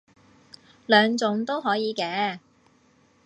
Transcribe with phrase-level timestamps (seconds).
[0.87, 2.39] 兩種都可以嘅